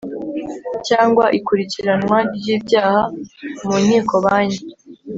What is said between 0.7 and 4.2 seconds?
cyangwa ikurikiranwa ry icyaha mu nkiko